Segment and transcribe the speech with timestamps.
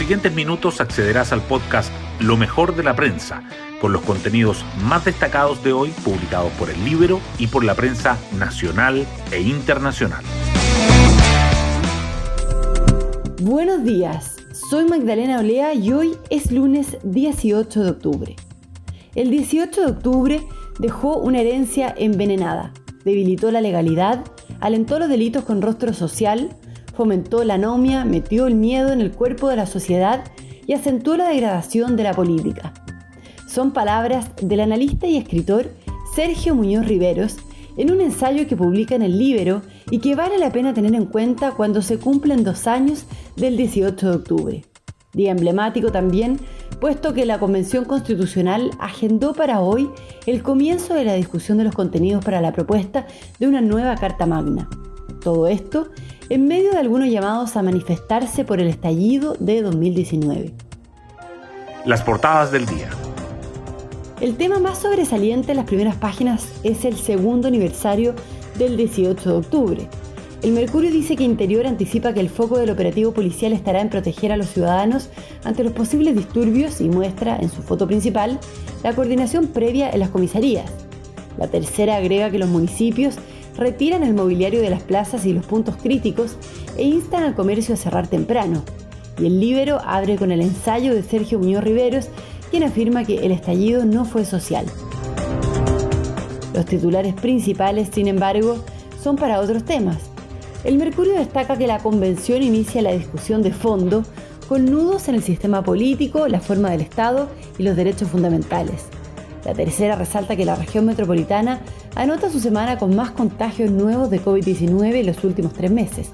[0.00, 3.42] siguientes minutos accederás al podcast Lo mejor de la prensa,
[3.82, 8.16] con los contenidos más destacados de hoy publicados por el libro y por la prensa
[8.38, 10.24] nacional e internacional.
[13.42, 14.36] Buenos días,
[14.70, 18.36] soy Magdalena Olea y hoy es lunes 18 de octubre.
[19.14, 20.40] El 18 de octubre
[20.78, 22.72] dejó una herencia envenenada,
[23.04, 24.24] debilitó la legalidad,
[24.60, 26.56] alentó los delitos con rostro social,
[27.00, 30.22] fomentó la anomia, metió el miedo en el cuerpo de la sociedad
[30.66, 32.74] y acentuó la degradación de la política.
[33.48, 35.70] Son palabras del analista y escritor
[36.14, 37.38] Sergio Muñoz Riveros
[37.78, 41.06] en un ensayo que publica en el Libero y que vale la pena tener en
[41.06, 44.64] cuenta cuando se cumplen dos años del 18 de octubre.
[45.14, 46.38] Día emblemático también,
[46.82, 49.88] puesto que la Convención Constitucional agendó para hoy
[50.26, 53.06] el comienzo de la discusión de los contenidos para la propuesta
[53.38, 54.68] de una nueva Carta Magna.
[55.22, 55.88] Todo esto
[56.30, 60.52] en medio de algunos llamados a manifestarse por el estallido de 2019.
[61.84, 62.88] Las portadas del día.
[64.20, 68.14] El tema más sobresaliente en las primeras páginas es el segundo aniversario
[68.58, 69.88] del 18 de octubre.
[70.42, 74.32] El Mercurio dice que Interior anticipa que el foco del operativo policial estará en proteger
[74.32, 75.10] a los ciudadanos
[75.44, 78.38] ante los posibles disturbios y muestra en su foto principal
[78.82, 80.70] la coordinación previa en las comisarías.
[81.36, 83.16] La tercera agrega que los municipios
[83.56, 86.36] retiran el mobiliario de las plazas y los puntos críticos
[86.76, 88.62] e instan al comercio a cerrar temprano.
[89.18, 92.08] Y el Libero abre con el ensayo de Sergio Muñoz Riveros,
[92.50, 94.66] quien afirma que el estallido no fue social.
[96.54, 98.56] Los titulares principales, sin embargo,
[99.02, 99.98] son para otros temas.
[100.64, 104.02] El Mercurio destaca que la convención inicia la discusión de fondo
[104.48, 108.99] con nudos en el sistema político, la forma del Estado y los derechos fundamentales.
[109.50, 111.58] La tercera resalta que la región metropolitana
[111.96, 116.12] anota su semana con más contagios nuevos de COVID-19 en los últimos tres meses.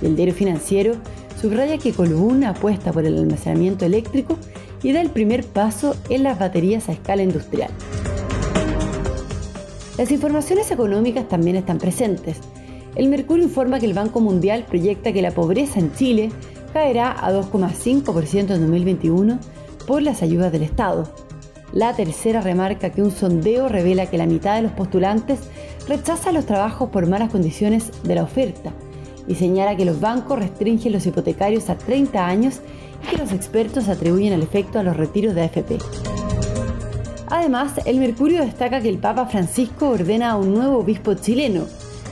[0.00, 0.94] Y el diario financiero
[1.38, 4.38] subraya que Colbún apuesta por el almacenamiento eléctrico
[4.82, 7.68] y da el primer paso en las baterías a escala industrial.
[9.98, 12.38] Las informaciones económicas también están presentes.
[12.94, 16.30] El Mercurio informa que el Banco Mundial proyecta que la pobreza en Chile
[16.72, 19.38] caerá a 2,5% en 2021
[19.86, 21.27] por las ayudas del Estado.
[21.78, 25.38] La tercera remarca que un sondeo revela que la mitad de los postulantes
[25.86, 28.72] rechaza los trabajos por malas condiciones de la oferta
[29.28, 32.62] y señala que los bancos restringen los hipotecarios a 30 años
[33.04, 35.78] y que los expertos atribuyen el efecto a los retiros de AFP.
[37.28, 41.66] Además, el Mercurio destaca que el Papa Francisco ordena a un nuevo obispo chileno.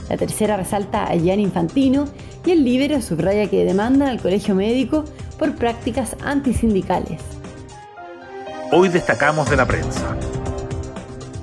[0.07, 2.05] La tercera resalta a Gianni Infantino
[2.45, 5.03] y el Libero subraya que demandan al colegio médico
[5.37, 7.36] por prácticas antisindicales.
[8.69, 10.17] Hoy destacamos de la prensa.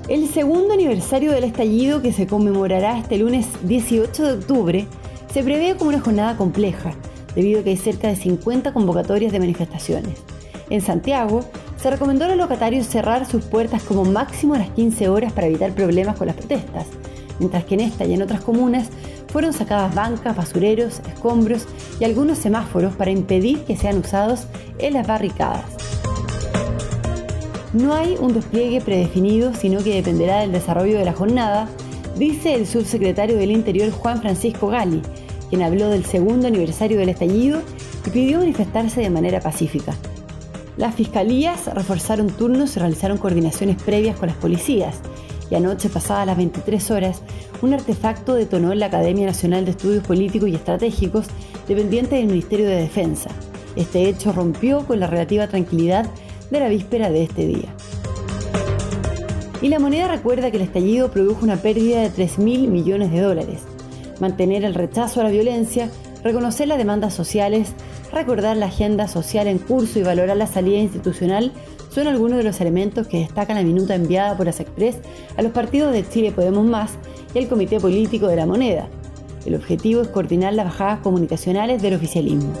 [0.07, 4.87] El segundo aniversario del estallido que se conmemorará este lunes 18 de octubre
[5.33, 6.93] se prevé como una jornada compleja,
[7.33, 10.19] debido a que hay cerca de 50 convocatorias de manifestaciones.
[10.69, 11.43] En Santiago,
[11.77, 15.47] se recomendó a los locatarios cerrar sus puertas como máximo a las 15 horas para
[15.47, 16.85] evitar problemas con las protestas,
[17.39, 18.89] mientras que en esta y en otras comunas
[19.29, 21.65] fueron sacadas bancas, basureros, escombros
[21.99, 24.45] y algunos semáforos para impedir que sean usados
[24.77, 25.84] en las barricadas.
[27.75, 31.67] No hay un despliegue predefinido, sino que dependerá del desarrollo de la jornada,
[32.17, 35.01] dice el subsecretario del Interior Juan Francisco Gali,
[35.49, 37.61] quien habló del segundo aniversario del estallido
[38.07, 39.93] y pidió manifestarse de manera pacífica.
[40.77, 44.95] Las fiscalías reforzaron turnos y realizaron coordinaciones previas con las policías,
[45.51, 47.23] y anoche, pasadas las 23 horas,
[47.61, 51.25] un artefacto detonó en la Academia Nacional de Estudios Políticos y Estratégicos,
[51.67, 53.31] dependiente del Ministerio de Defensa.
[53.75, 56.09] Este hecho rompió con la relativa tranquilidad
[56.49, 57.73] de la víspera de este día.
[59.61, 63.61] Y la moneda recuerda que el estallido produjo una pérdida de 3.000 millones de dólares.
[64.19, 65.89] Mantener el rechazo a la violencia,
[66.23, 67.73] reconocer las demandas sociales,
[68.11, 71.51] recordar la agenda social en curso y valorar la salida institucional
[71.89, 74.97] son algunos de los elementos que destacan la minuta enviada por ASECPRES
[75.37, 76.91] a los partidos de Chile Podemos Más
[77.33, 78.89] y al Comité Político de la Moneda.
[79.45, 82.51] El objetivo es coordinar las bajadas comunicacionales del oficialismo.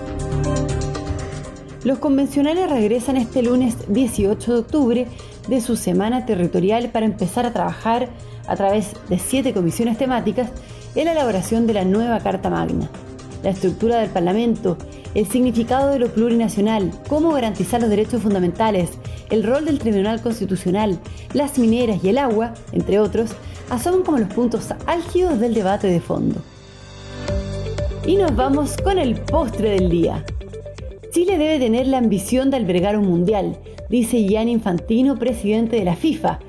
[1.85, 5.07] Los convencionales regresan este lunes 18 de octubre
[5.47, 8.09] de su semana territorial para empezar a trabajar
[8.47, 10.49] a través de siete comisiones temáticas
[10.95, 12.89] en la elaboración de la nueva Carta Magna.
[13.43, 14.79] La estructura del Parlamento,
[15.13, 18.89] el significado de lo plurinacional, cómo garantizar los derechos fundamentales,
[19.29, 20.99] el rol del Tribunal Constitucional,
[21.33, 23.29] las mineras y el agua, entre otros,
[23.69, 26.41] asoman como los puntos álgidos del debate de fondo.
[28.07, 30.25] Y nos vamos con el postre del día.
[31.15, 33.57] Chile debe tener la ambición de albergar un mundial,
[33.87, 36.39] dice Gianni Infantino, presidente de la FIFA.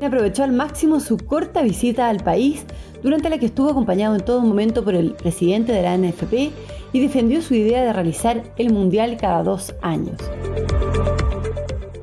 [0.00, 2.64] Aprovechó al máximo su corta visita al país,
[3.02, 6.52] durante la que estuvo acompañado en todo momento por el presidente de la NFP
[6.92, 10.20] y defendió su idea de realizar el Mundial cada dos años.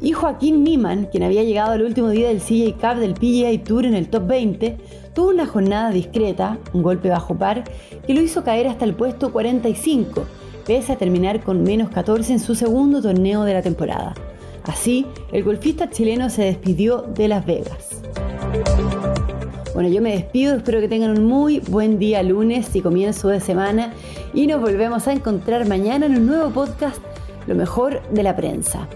[0.01, 3.85] Y Joaquín Niman, quien había llegado al último día del CJ Cup del PGA Tour
[3.85, 4.75] en el top 20,
[5.13, 7.63] tuvo una jornada discreta, un golpe bajo par,
[8.05, 10.25] que lo hizo caer hasta el puesto 45,
[10.65, 14.13] pese a terminar con menos 14 en su segundo torneo de la temporada.
[14.63, 18.01] Así, el golfista chileno se despidió de Las Vegas.
[19.74, 23.39] Bueno, yo me despido, espero que tengan un muy buen día lunes y comienzo de
[23.39, 23.94] semana
[24.33, 27.01] y nos volvemos a encontrar mañana en un nuevo podcast,
[27.48, 28.88] Lo mejor de la prensa.